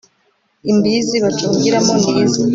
[0.71, 2.39] Imbizi bacurangiramo n'ize